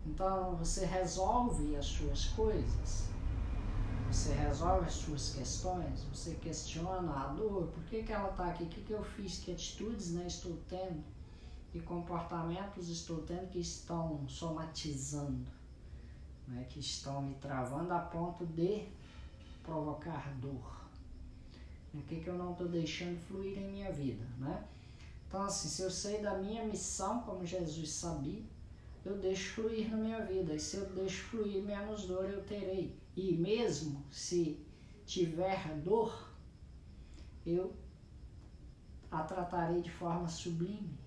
[0.06, 3.10] Então você resolve as suas coisas.
[4.12, 8.64] Você resolve as suas questões, você questiona a dor, por que, que ela está aqui,
[8.64, 11.04] o que, que eu fiz, que atitudes né, estou tendo,
[11.72, 15.46] que comportamentos estou tendo que estão somatizando,
[16.48, 18.88] né, que estão me travando a ponto de
[19.64, 20.80] provocar dor.
[21.94, 24.68] O que, que eu não estou deixando fluir em minha vida, né?
[25.28, 28.44] Então, assim, se eu sei da minha missão, como Jesus sabia,
[29.06, 30.56] eu deixo fluir na minha vida.
[30.56, 32.96] E se eu deixo fluir, menos dor eu terei.
[33.16, 34.60] E mesmo se
[35.06, 36.32] tiver dor,
[37.46, 37.76] eu
[39.12, 40.99] a tratarei de forma sublime.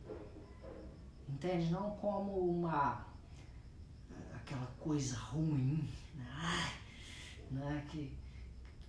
[1.32, 1.70] Entende?
[1.70, 3.06] Não como uma
[4.34, 6.72] aquela coisa ruim, né?
[7.50, 7.86] né?
[7.88, 8.14] Que,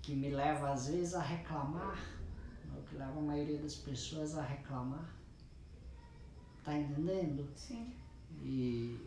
[0.01, 1.95] que me leva às vezes a reclamar,
[2.65, 2.77] né?
[2.77, 5.09] o que leva a maioria das pessoas a reclamar.
[6.63, 7.49] Tá entendendo?
[7.55, 7.93] Sim.
[8.41, 8.99] E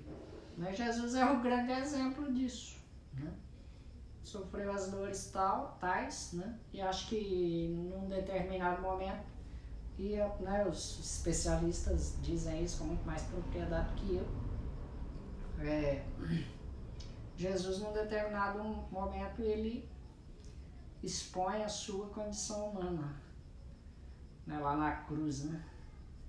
[0.56, 2.78] mas Jesus é o grande exemplo disso,
[3.12, 3.30] né?
[4.22, 6.58] Sofreu as dores tal, tais, né?
[6.72, 9.35] E acho que num determinado momento
[9.98, 14.26] e né, os especialistas dizem isso com muito mais propriedade que eu.
[15.64, 16.04] É,
[17.36, 19.88] Jesus, num determinado momento, ele
[21.02, 23.22] expõe a sua condição humana
[24.46, 25.64] né, lá na cruz, né?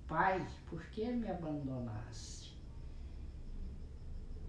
[0.06, 2.47] Pai, por que me abandonaste?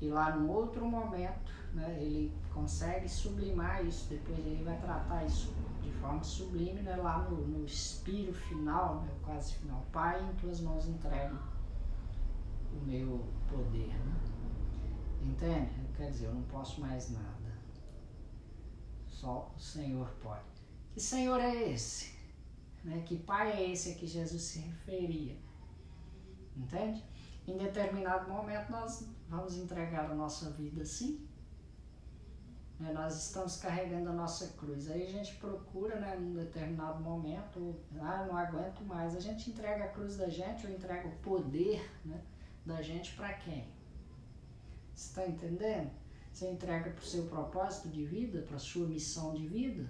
[0.02, 5.54] E lá num outro momento, né, ele consegue sublimar isso, depois ele vai tratar isso
[5.82, 9.86] de forma sublime, né, lá no, no espírito final, né, quase final.
[9.92, 11.38] Pai, em tuas mãos entrego
[12.74, 13.88] o meu poder.
[13.88, 14.16] Né?
[15.22, 15.72] Entende?
[15.96, 17.50] Quer dizer, eu não posso mais nada.
[19.08, 20.44] Só o Senhor pode.
[20.94, 22.18] Que Senhor é esse?
[22.84, 23.04] Né?
[23.06, 25.38] Que Pai é esse a que Jesus se referia?
[26.56, 27.04] Entende?
[27.46, 31.26] Em determinado momento nós vamos entregar a nossa vida assim.
[32.80, 32.92] Né?
[32.92, 34.90] Nós estamos carregando a nossa cruz.
[34.90, 39.16] Aí a gente procura, né, num determinado momento, ah, não aguento mais.
[39.16, 42.22] A gente entrega a cruz da gente ou entrega o poder né,
[42.66, 43.68] da gente para quem?
[44.96, 45.92] Está entendendo?
[46.34, 49.90] Você entrega para o seu propósito de vida, para a sua missão de vida.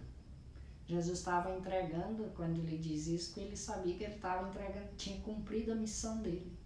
[0.85, 5.71] Jesus estava entregando, quando ele diz isso, ele sabia que ele estava entregando, tinha cumprido
[5.71, 6.58] a missão dele.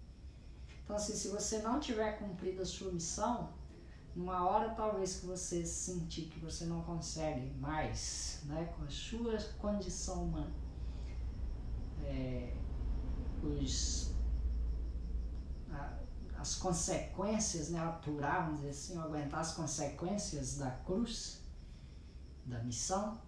[0.83, 3.53] Então, assim, se você não tiver cumprido a sua missão,
[4.15, 9.37] numa hora talvez que você sentir que você não consegue mais, né, com a sua
[9.57, 10.53] condição humana,
[12.03, 12.53] é,
[13.41, 14.13] os,
[15.71, 15.97] a,
[16.37, 21.41] as consequências, né, aturar, vamos dizer assim, aguentar as consequências da cruz,
[22.45, 23.21] da missão,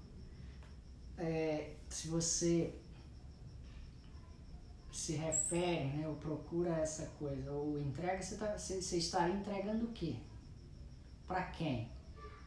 [1.18, 2.78] é, se você
[4.96, 8.98] se refere, né, ou procura essa coisa, ou entrega, você, tá, você, você
[9.30, 10.16] entregando o quê?
[11.28, 11.92] Para quem?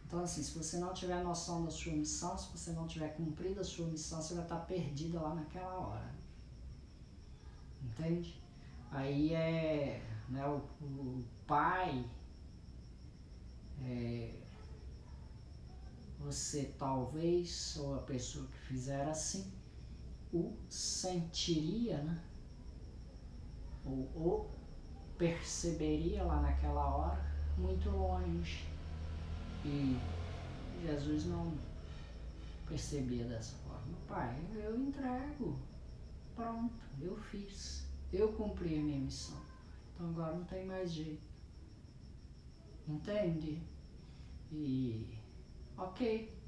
[0.07, 3.61] Então, assim, se você não tiver noção da sua missão, se você não tiver cumprido
[3.61, 6.15] a sua missão, você vai estar perdida lá naquela hora.
[7.83, 8.43] Entende?
[8.91, 12.09] Aí é né, o, o pai,
[13.83, 14.35] é,
[16.19, 19.53] você talvez, ou a pessoa que fizer assim,
[20.33, 22.25] o sentiria, né?
[23.89, 24.59] Ou, ou
[25.17, 28.67] perceberia lá naquela hora muito longe.
[29.65, 29.99] E
[30.83, 31.59] Jesus não
[32.67, 33.97] percebia dessa forma.
[34.07, 35.59] Pai, eu entrego.
[36.35, 37.87] Pronto, eu fiz.
[38.13, 39.41] Eu cumpri a minha missão.
[39.95, 41.27] Então agora não tem mais jeito.
[42.87, 43.61] Entende?
[44.53, 45.19] E
[45.77, 46.39] ok.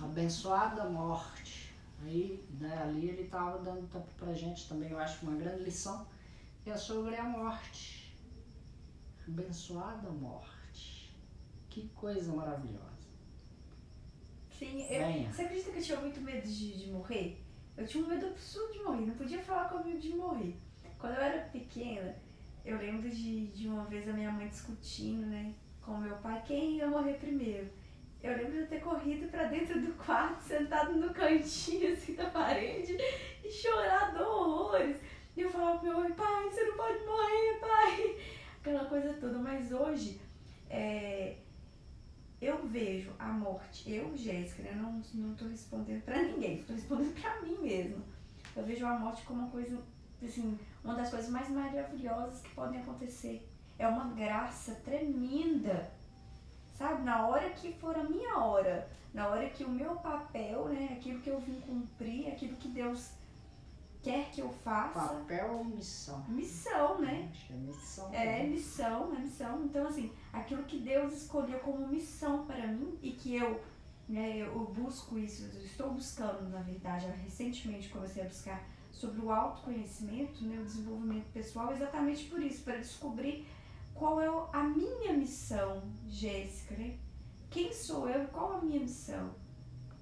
[0.00, 1.63] Abençoada morte
[2.02, 2.44] Aí,
[2.82, 6.06] ali ele estava dando para gente também, eu acho, uma grande lição,
[6.62, 8.14] que é sobre a morte.
[9.26, 11.16] Abençoada morte.
[11.70, 12.84] Que coisa maravilhosa.
[14.58, 17.42] Sim, eu, você acredita que eu tinha muito medo de, de morrer?
[17.76, 20.56] Eu tinha um medo absurdo de morrer, não podia falar comigo de morrer.
[20.98, 22.16] Quando eu era pequena,
[22.64, 26.76] eu lembro de, de uma vez a minha mãe discutindo, né, com meu pai, quem
[26.76, 27.68] ia morrer primeiro.
[28.24, 32.24] Eu lembro de eu ter corrido para dentro do quarto, sentado no cantinho assim da
[32.30, 32.96] parede
[33.44, 34.96] e chorado horrores.
[35.36, 38.18] E eu falava pro meu pai, pai, você não pode morrer, pai.
[38.60, 39.36] Aquela coisa toda.
[39.36, 40.18] Mas hoje,
[40.70, 41.36] é,
[42.40, 47.20] eu vejo a morte, eu, Jéssica, né, não, não tô respondendo para ninguém, estou respondendo
[47.20, 48.02] para mim mesma.
[48.56, 49.78] Eu vejo a morte como uma coisa,
[50.22, 53.46] assim, uma das coisas mais maravilhosas que podem acontecer.
[53.78, 55.92] É uma graça tremenda
[56.74, 57.02] sabe?
[57.02, 61.20] Na hora que for a minha hora, na hora que o meu papel, né, aquilo
[61.20, 63.12] que eu vim cumprir, aquilo que Deus
[64.02, 65.00] quer que eu faça.
[65.00, 66.22] Papel ou missão?
[66.28, 67.30] Missão, né?
[67.30, 68.14] Acho que é missão.
[68.14, 69.64] É, missão, é missão.
[69.64, 73.62] Então, assim, aquilo que Deus escolheu como missão para mim e que eu
[74.06, 79.30] né, eu busco isso, eu estou buscando, na verdade, recentemente comecei a buscar sobre o
[79.30, 83.46] autoconhecimento, né, o desenvolvimento pessoal, exatamente por isso, para descobrir
[83.94, 86.98] qual é a minha missão, Jéssica, né?
[87.50, 89.30] Quem sou eu qual a minha missão?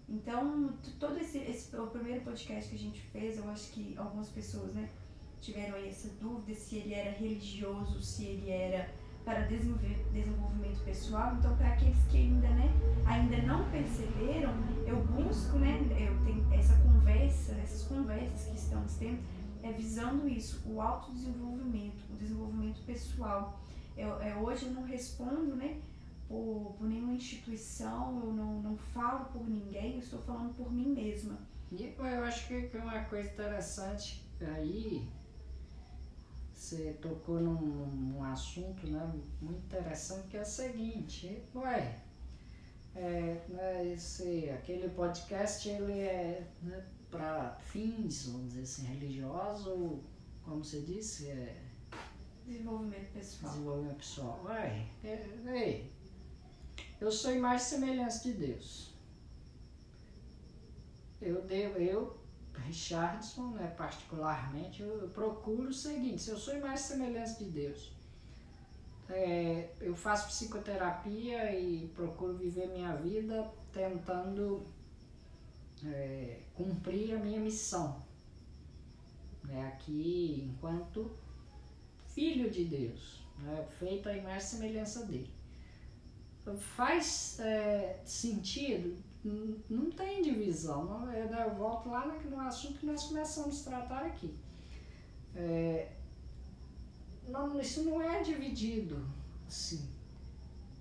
[0.08, 4.28] Então, todo esse, esse o primeiro podcast que a gente fez, eu acho que algumas
[4.28, 4.90] pessoas, né,
[5.40, 8.90] tiveram aí essa dúvida se ele era religioso, se ele era
[9.24, 11.34] para desenvolvimento pessoal.
[11.38, 12.68] Então, para aqueles que ainda, né,
[13.06, 14.52] ainda não perceberam,
[14.86, 19.18] eu busco, né, eu tenho essa conversa, essas conversas que estamos tendo,
[19.62, 23.60] é visando isso, o autodesenvolvimento, o desenvolvimento pessoal.
[23.96, 25.80] Eu, é, hoje eu não respondo, né,
[26.28, 30.88] por, por nenhuma instituição, eu não, não falo por ninguém, eu estou falando por mim
[30.88, 31.38] mesma.
[31.70, 35.08] E eu acho que uma coisa interessante aí,
[36.54, 41.98] você tocou num, num assunto né, muito interessante que é o seguinte, ué,
[42.94, 50.00] é, né, esse, aquele podcast ele é né, para fins, vamos dizer assim, religiosos,
[50.44, 51.61] como você disse, é
[52.46, 53.52] desenvolvimento pessoal.
[53.52, 54.44] Desenvolvimento pessoal.
[54.44, 55.90] Ué, é, é,
[57.00, 58.92] eu sou imagem e semelhança de Deus.
[61.20, 62.22] Eu devo, eu
[62.66, 67.92] Richardson, né, particularmente, eu, eu, procuro o seguinte, se eu sou mais semelhança de Deus,
[69.08, 74.66] é, eu faço psicoterapia e procuro viver minha vida tentando
[75.84, 78.02] é, cumprir a minha missão.
[79.44, 81.10] Né, aqui, enquanto
[82.14, 85.30] filho de Deus, né, feito a imagem e semelhança dele.
[86.74, 90.84] Faz é, sentido não tem divisão.
[90.84, 94.34] Não, eu, eu volto lá no, no, assunto que nós começamos a tratar aqui.
[95.34, 95.92] É,
[97.28, 99.06] não, isso não é dividido
[99.46, 99.88] assim.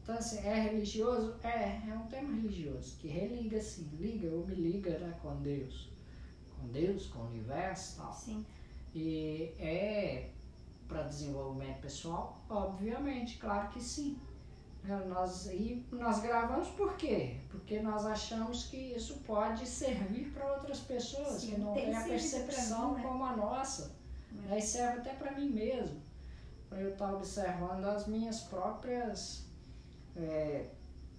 [0.02, 1.36] Então, assim, é religioso?
[1.44, 5.89] É, é um tema religioso, que religa, assim, liga ou me liga né, com Deus.
[6.58, 8.13] Com Deus, com o universo e tal.
[8.13, 8.46] Sim.
[8.94, 10.32] E é
[10.91, 12.43] para desenvolvimento pessoal?
[12.49, 14.19] Obviamente, claro que sim.
[14.88, 17.38] É, nós, e nós gravamos por quê?
[17.49, 22.04] Porque nós achamos que isso pode servir para outras pessoas Sim, que não têm a
[22.04, 23.04] percepção mim, né?
[23.04, 23.95] como a nossa.
[24.49, 24.58] É.
[24.58, 26.01] E serve até para mim mesmo.
[26.67, 29.45] Para eu estar observando as minhas próprias
[30.15, 30.65] é,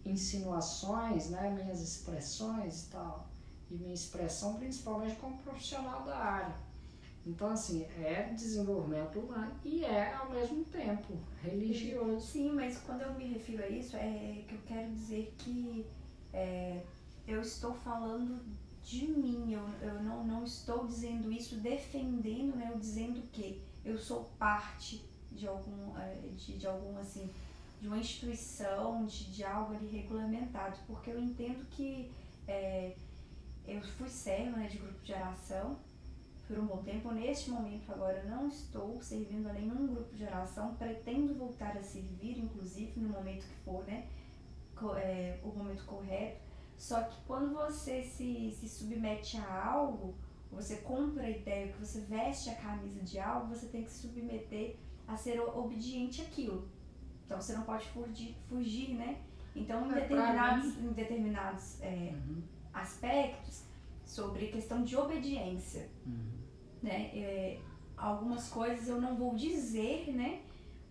[0.04, 1.50] insinuações, né?
[1.50, 3.28] minhas expressões e tal.
[3.70, 6.54] E minha expressão principalmente como profissional da área.
[7.24, 12.26] Então, assim, é desenvolvimento humano e é, ao mesmo tempo, religioso.
[12.26, 15.86] Sim, mas quando eu me refiro a isso, é que eu quero dizer que
[16.32, 16.82] é,
[17.26, 18.42] eu estou falando
[18.82, 22.70] de mim, eu, eu não, não estou dizendo isso defendendo, né?
[22.72, 27.30] Eu dizendo que eu sou parte de algum, é, de, de algum assim,
[27.80, 32.10] de uma instituição, de, de algo ali regulamentado, porque eu entendo que
[32.48, 32.96] é,
[33.66, 35.78] eu fui serva né, de grupo de oração
[36.46, 37.10] por um bom tempo.
[37.12, 42.38] Neste momento, agora, não estou servindo a nenhum grupo de oração, pretendo voltar a servir,
[42.38, 44.06] inclusive, no momento que for, né?
[44.96, 46.40] É, o momento correto.
[46.76, 50.14] Só que quando você se, se submete a algo,
[50.50, 54.08] você compra a ideia, que você veste a camisa de algo, você tem que se
[54.08, 54.76] submeter
[55.06, 56.68] a ser obediente àquilo.
[57.24, 59.18] Então você não pode fugir, fugir né?
[59.54, 62.42] Então, em é, determinados, em determinados é, uhum.
[62.72, 63.64] aspectos,
[64.14, 65.88] sobre questão de obediência.
[66.06, 66.42] Uhum
[66.82, 67.10] né?
[67.14, 67.58] É,
[67.96, 70.42] algumas coisas eu não vou dizer, né?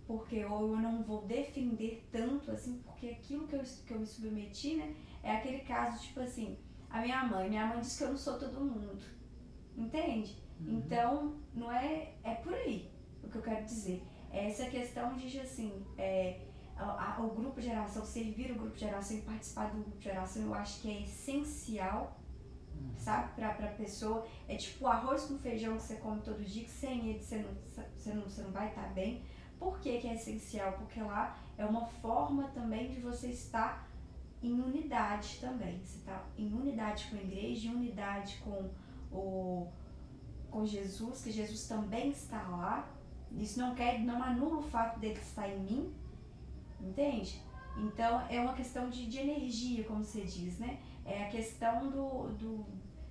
[0.08, 4.06] Porque ou eu não vou defender tanto assim, porque aquilo que eu, que eu me
[4.06, 4.96] submeti, né?
[5.22, 6.58] É aquele caso, tipo assim,
[6.90, 9.04] a minha mãe, minha mãe disse que eu não sou todo mundo.
[9.78, 10.38] Entende?
[10.60, 10.78] Uhum.
[10.78, 12.14] Então, não é.
[12.24, 12.90] É por aí
[13.24, 14.04] o que eu quero dizer.
[14.32, 16.42] É essa questão de assim, é,
[16.76, 19.98] a, a, o grupo de geração, servir o grupo de geração e participar do grupo
[19.98, 22.21] de geração, eu acho que é essencial
[22.98, 23.34] sabe?
[23.36, 24.26] Pra, pra pessoa.
[24.48, 27.50] É tipo arroz com feijão que você come todo dia, que sem ele você não,
[27.96, 29.24] você não, você não vai estar bem.
[29.60, 30.74] Por que, que é essencial?
[30.74, 33.88] Porque lá é uma forma também de você estar
[34.42, 35.80] em unidade também.
[35.84, 38.70] Você está em unidade com a igreja, em unidade com
[39.12, 39.68] o
[40.52, 42.88] com Jesus, que Jesus também está lá.
[43.32, 45.94] Isso não quer, não anula o fato dele estar em mim,
[46.82, 47.42] entende?
[47.78, 50.80] Então é uma questão de, de energia, como você diz, né?
[51.12, 52.66] É a questão do, do,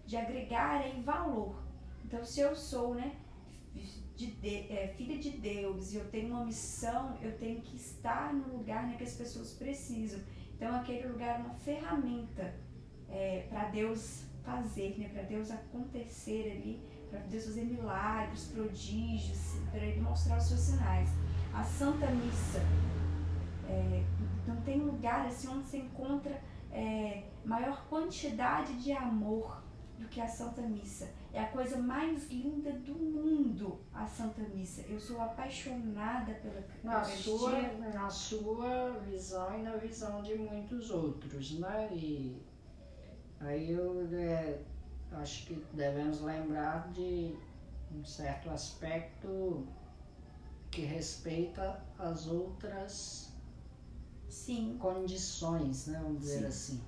[0.06, 1.54] de agregar em valor.
[2.02, 3.14] Então, se eu sou né,
[4.16, 8.32] de, de, é, filha de Deus e eu tenho uma missão, eu tenho que estar
[8.32, 10.18] no lugar né, que as pessoas precisam.
[10.56, 12.54] Então, aquele lugar é uma ferramenta
[13.10, 19.84] é, para Deus fazer, né, para Deus acontecer ali, para Deus fazer milagres, prodígios, para
[19.84, 21.10] Ele mostrar os seus sinais.
[21.52, 22.60] A Santa Missa,
[23.68, 24.02] é,
[24.46, 26.40] não tem lugar assim onde você encontra
[26.72, 29.62] é, maior quantidade de amor
[29.98, 31.10] do que a Santa Missa.
[31.32, 34.82] É a coisa mais linda do mundo, a Santa Missa.
[34.88, 37.62] Eu sou apaixonada pela na sua
[37.92, 41.88] Na sua visão e na visão de muitos outros, né?
[41.92, 42.42] E
[43.40, 44.60] aí eu é,
[45.12, 47.36] acho que devemos lembrar de
[47.94, 49.66] um certo aspecto
[50.70, 53.32] que respeita as outras
[54.30, 54.76] Sim.
[54.78, 56.00] condições, né?
[56.02, 56.46] Vamos dizer Sim.
[56.46, 56.80] assim.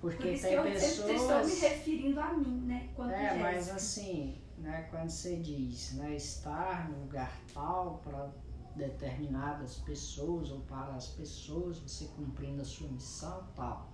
[0.00, 1.20] Porque Por isso tem que eu pessoas.
[1.20, 2.88] estou me referindo a mim, né?
[2.94, 3.42] Quanto é, Jéssica.
[3.42, 8.30] mas assim, né, quando você diz né, estar no lugar tal para
[8.76, 13.90] determinadas pessoas ou para as pessoas, você cumprindo a sua missão tal.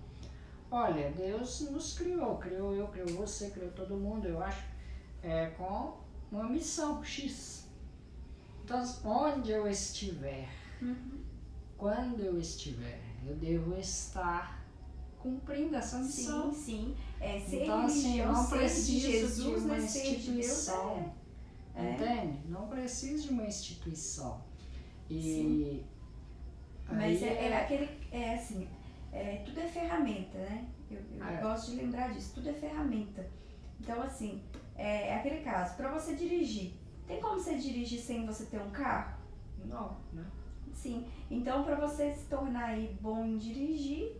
[0.69, 4.65] Olha, Deus nos criou, criou eu, criou você, criou todo mundo, eu acho,
[5.21, 5.97] é, com
[6.31, 7.67] uma missão X.
[8.63, 10.49] Então, onde eu estiver,
[10.81, 11.22] uhum.
[11.83, 14.65] Quando eu estiver, eu devo estar
[15.19, 16.49] cumprindo essa missão.
[16.53, 16.97] Sim, sim.
[17.19, 20.95] É, então, assim, eu não preciso de, Jesus, de uma instituição.
[20.95, 21.13] De Deus,
[21.75, 21.85] é.
[21.85, 21.93] é.
[21.93, 22.39] Entende?
[22.47, 24.41] Não preciso de uma instituição.
[25.09, 25.83] E sim.
[26.87, 27.89] Mas é, é, é, aquele.
[28.13, 28.69] É assim,
[29.11, 30.65] é, tudo é ferramenta, né?
[30.89, 31.41] Eu, eu é.
[31.41, 33.29] gosto de lembrar disso, tudo é ferramenta.
[33.81, 34.41] Então, assim,
[34.77, 36.75] é, é aquele caso, para você dirigir,
[37.05, 39.17] tem como você dirigir sem você ter um carro?
[39.65, 40.25] Não, né?
[40.73, 41.05] Sim.
[41.29, 44.11] Então, para você se tornar aí bom em dirigir,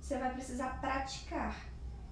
[0.00, 1.68] você vai precisar praticar.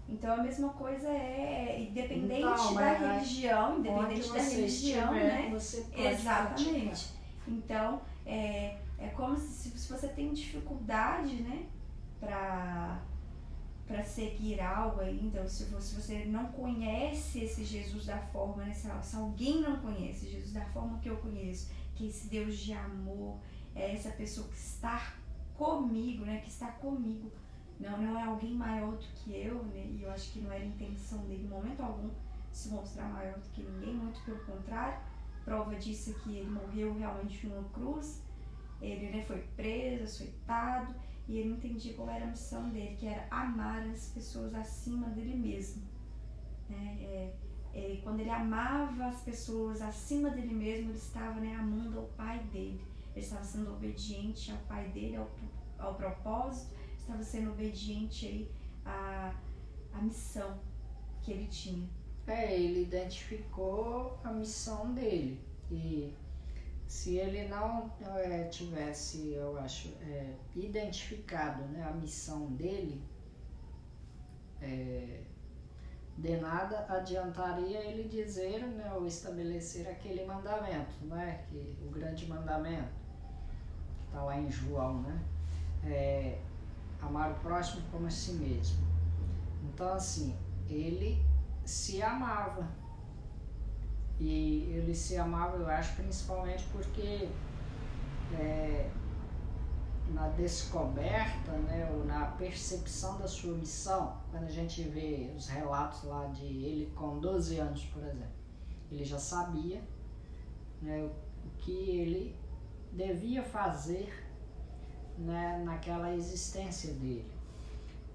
[0.08, 5.50] Então a mesma coisa é independente então, da religião, independente da religião, estiver, né?
[5.50, 6.86] Você Exatamente.
[6.86, 7.16] Praticar.
[7.48, 11.66] Então é, é como se, se você tem dificuldade, né,
[12.20, 13.02] para
[13.86, 18.64] para seguir algo aí, então se você, se você não conhece esse Jesus da forma,
[18.64, 22.28] né, se, se alguém não conhece Jesus da forma que eu conheço, que é esse
[22.28, 23.38] Deus de amor,
[23.76, 25.14] é essa pessoa que está
[25.54, 27.30] comigo, né, que está comigo,
[27.78, 30.64] não, não é alguém maior do que eu, né, e eu acho que não era
[30.64, 32.10] intenção dele em momento algum
[32.50, 34.98] se mostrar maior do que ninguém, muito pelo contrário,
[35.44, 38.22] prova disso é que ele morreu realmente numa cruz,
[38.80, 40.94] ele né, foi preso, açoitado,
[41.28, 45.36] e ele entendia qual era a missão dele, que era amar as pessoas acima dele
[45.36, 45.82] mesmo.
[46.68, 46.98] Né?
[47.00, 47.34] É,
[47.74, 52.38] é, quando ele amava as pessoas acima dele mesmo, ele estava né, amando ao pai
[52.52, 52.80] dele.
[53.16, 55.30] Ele estava sendo obediente ao pai dele, ao,
[55.78, 58.50] ao propósito, estava sendo obediente aí
[58.84, 59.34] à,
[59.94, 60.60] à missão
[61.22, 61.88] que ele tinha.
[62.26, 65.40] É, ele identificou a missão dele.
[65.70, 66.14] E
[66.86, 73.02] se ele não é, tivesse, eu acho, é, identificado né, a missão dele,
[74.60, 75.22] é,
[76.18, 83.05] de nada adiantaria ele dizer né, ou estabelecer aquele mandamento, né, que, o grande mandamento,
[84.16, 85.22] está lá em João, né,
[85.84, 86.38] é,
[87.02, 88.86] amar o próximo como a si mesmo.
[89.62, 90.34] Então, assim,
[90.68, 91.22] ele
[91.64, 92.66] se amava
[94.18, 97.28] e ele se amava, eu acho, principalmente porque
[98.32, 98.90] é,
[100.08, 106.04] na descoberta, né, ou na percepção da sua missão, quando a gente vê os relatos
[106.04, 108.34] lá de ele com 12 anos, por exemplo,
[108.90, 109.82] ele já sabia
[110.80, 112.45] né, o que ele
[112.96, 114.10] devia fazer
[115.18, 117.30] né, naquela existência dele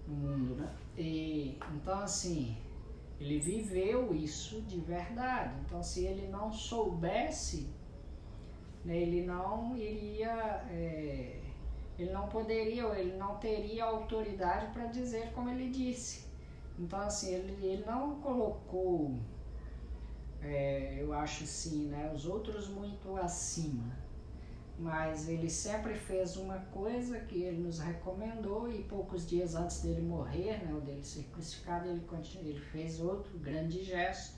[0.08, 0.70] no mundo, né?
[0.98, 2.58] E, então, assim,
[3.20, 5.54] ele viveu isso de verdade.
[5.66, 7.70] Então, se ele não soubesse,
[8.84, 11.40] né, ele não iria, é,
[11.98, 16.26] ele não poderia, ou ele não teria autoridade para dizer como ele disse.
[16.80, 19.16] Então, assim, ele, ele não colocou,
[20.42, 24.01] é, eu acho assim, né, os outros muito acima
[24.82, 30.02] mas ele sempre fez uma coisa que ele nos recomendou e poucos dias antes dele
[30.02, 32.04] morrer, né, ou dele ser crucificado, ele,
[32.40, 34.38] ele fez outro grande gesto,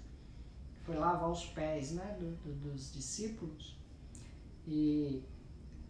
[0.81, 3.79] foi lavar os pés né, do, do, dos discípulos
[4.67, 5.23] e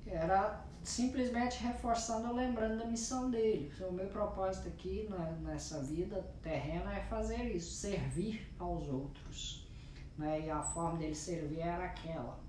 [0.06, 3.74] era simplesmente reforçando lembrando da missão dele.
[3.90, 9.68] O meu propósito aqui na, nessa vida terrena é fazer isso, servir aos outros.
[10.16, 10.42] Né?
[10.42, 12.40] E a forma dele servir era aquela.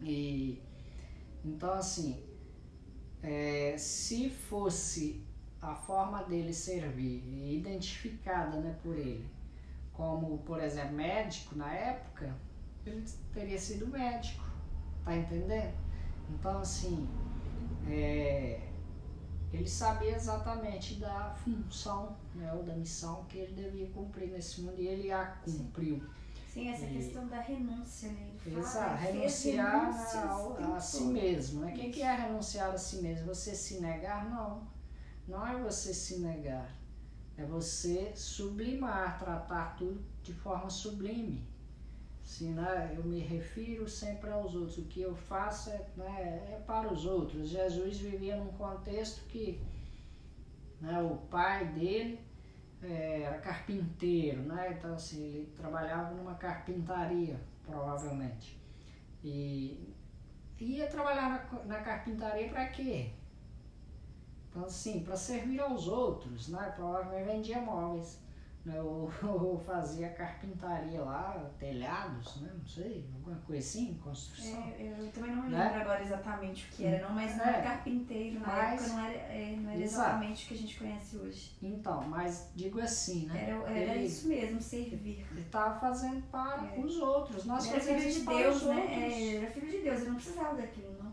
[0.00, 0.62] E
[1.44, 2.22] então, assim,
[3.22, 5.24] é, se fosse
[5.60, 7.22] a forma dele servir
[7.52, 9.28] identificada né, por ele,
[9.92, 12.34] como, por exemplo, médico na época,
[12.86, 14.44] ele teria sido médico,
[15.04, 15.74] tá entendendo?
[16.30, 17.06] Então, assim,
[17.86, 18.60] é,
[19.52, 24.80] ele sabia exatamente da função né, ou da missão que ele devia cumprir nesse mundo
[24.80, 26.02] e ele a cumpriu.
[26.52, 26.64] Sim.
[26.64, 26.92] Sim, essa e...
[26.94, 28.32] questão da renúncia, né?
[28.44, 31.60] Exato, renunciar a, a si mesmo.
[31.60, 31.72] Né?
[31.72, 33.26] O que, que é renunciar a si mesmo?
[33.26, 34.28] Você se negar?
[34.28, 34.66] Não.
[35.28, 36.74] não é você se negar,
[37.36, 41.48] é você sublimar, tratar tudo de forma sublime.
[42.24, 46.62] Se né, eu me refiro sempre aos outros, o que eu faço é, né, é
[46.66, 47.48] para os outros.
[47.48, 49.60] Jesus vivia num contexto que
[50.80, 52.20] né, o pai dele
[52.82, 54.74] era carpinteiro, né?
[54.78, 58.58] então assim, ele trabalhava numa carpintaria, provavelmente.
[59.22, 59.94] E
[60.58, 63.10] ia trabalhar na, na carpintaria para quê?
[64.50, 66.72] Então, assim, para servir aos outros, né?
[66.74, 68.18] Provavelmente vendia móveis.
[68.64, 68.80] Né?
[68.82, 72.50] Ou, ou fazia carpintaria lá, telhados, né?
[72.52, 74.62] Não sei, alguma coisa assim, construção.
[74.78, 75.62] É, eu também não me né?
[75.62, 75.82] lembro né?
[75.82, 77.62] agora exatamente o que era, não, mas não era é.
[77.62, 81.16] carpinteiro, na mas, época não era, é, não era exatamente o que a gente conhece
[81.16, 81.56] hoje.
[81.62, 83.48] Então, mas digo assim, né?
[83.48, 85.26] Era, era ele, isso mesmo, servir.
[85.30, 86.78] Ele estava fazendo para é.
[86.78, 87.46] os outros.
[87.46, 88.86] Nós ele era filho de Deus, né?
[88.90, 91.10] É, ele era filho de Deus, ele não precisava daquilo, não.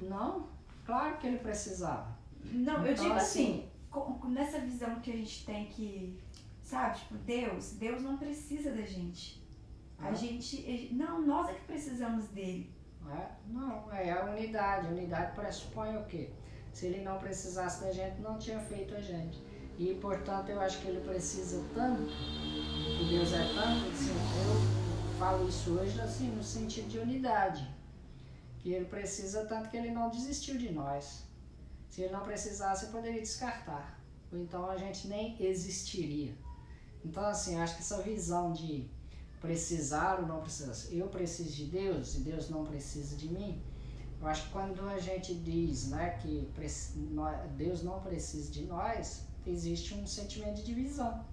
[0.00, 0.48] Não,
[0.84, 2.16] claro que ele precisava.
[2.52, 6.18] Não, eu então, digo assim, assim, nessa visão que a gente tem que,
[6.66, 9.40] sabe, tipo, Deus, Deus não precisa da gente.
[9.98, 12.74] A gente, não, nós é que precisamos dele.
[13.08, 13.28] É?
[13.46, 14.88] Não, é a unidade.
[14.88, 16.30] A unidade pressupõe o quê?
[16.72, 19.40] Se ele não precisasse da gente, não tinha feito a gente.
[19.78, 25.48] E, portanto, eu acho que ele precisa tanto, que Deus é tanto, assim, eu falo
[25.48, 27.70] isso hoje assim, no sentido de unidade.
[28.58, 31.24] Que ele precisa tanto que ele não desistiu de nós.
[31.88, 34.00] Se ele não precisasse, eu poderia descartar.
[34.32, 36.34] Ou então a gente nem existiria.
[37.06, 38.90] Então, assim, acho que essa visão de
[39.40, 43.62] precisar ou não precisar, eu preciso de Deus e Deus não precisa de mim,
[44.20, 46.50] eu acho que quando a gente diz né, que
[47.56, 51.24] Deus não precisa de nós, existe um sentimento de divisão.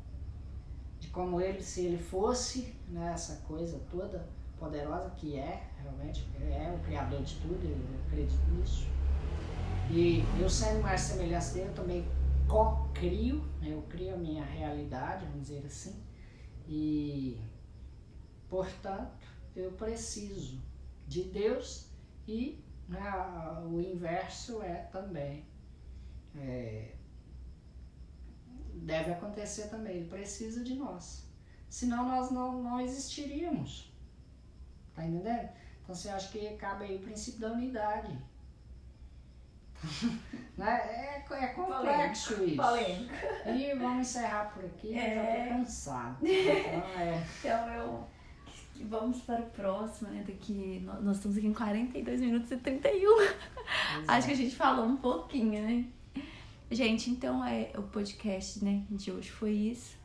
[0.99, 6.71] De como ele, se ele fosse né, essa coisa toda poderosa que é, realmente, é
[6.71, 8.85] o Criador de tudo, eu acredito nisso
[9.89, 12.05] e eu sendo mais semelhança dele, eu também
[12.47, 13.73] co-crio, né?
[13.73, 16.03] eu crio a minha realidade, vamos dizer assim,
[16.67, 17.39] e
[18.49, 20.61] portanto eu preciso
[21.07, 21.89] de Deus
[22.27, 23.01] e né,
[23.65, 25.45] o inverso é também.
[26.35, 26.95] É,
[28.73, 31.27] deve acontecer também, ele precisa de nós.
[31.69, 33.91] Senão nós não, não existiríamos.
[34.93, 35.49] Tá entendendo?
[35.81, 38.17] Então você acha que cabe aí o princípio da unidade
[40.57, 41.23] né?
[41.31, 42.51] é, é complexo Polêmico.
[42.51, 42.69] isso.
[42.69, 43.13] Polêmico.
[43.47, 45.17] E vamos encerrar por aqui, é...
[45.17, 46.17] eu tô cansado.
[46.25, 47.23] Então, é...
[47.39, 48.13] então eu.
[48.85, 50.23] Vamos para o próximo, né?
[50.27, 50.81] Daqui.
[51.01, 53.21] Nós estamos aqui em 42 minutos e 31.
[53.21, 53.35] Exato.
[54.07, 55.85] Acho que a gente falou um pouquinho, né?
[56.69, 59.95] Gente, então é, o podcast né, de hoje foi isso.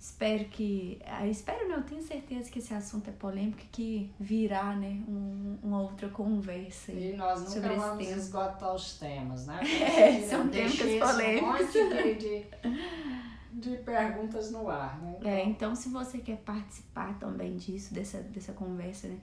[0.00, 1.00] Espero que.
[1.04, 5.58] Ah, espero não, eu tenho certeza que esse assunto é polêmico que virá, né, um,
[5.60, 6.92] uma outra conversa.
[6.92, 8.16] E nós nunca sobre vamos tema.
[8.16, 9.60] esgotar os temas, né?
[9.98, 11.42] É, são temas polêmicos.
[11.42, 15.16] Um monte de, de, de, perguntas no ar, né?
[15.18, 15.30] Então...
[15.30, 19.18] É, então se você quer participar também disso, dessa, dessa conversa, né?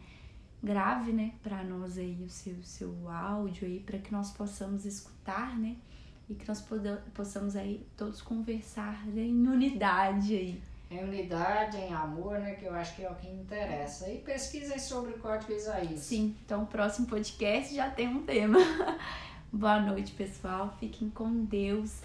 [0.61, 5.57] Grave, né, para nós aí o seu, seu áudio aí, para que nós possamos escutar,
[5.57, 5.78] né?
[6.30, 6.63] E que nós
[7.13, 10.61] possamos aí todos conversar em unidade aí.
[10.89, 12.53] Em unidade, em amor, né?
[12.55, 14.09] Que eu acho que é o que interessa.
[14.09, 15.99] E pesquisem sobre o Código Isaías.
[15.99, 18.59] Sim, então o próximo podcast já tem um tema.
[19.51, 20.76] Boa noite, pessoal.
[20.80, 22.01] Fiquem com Deus.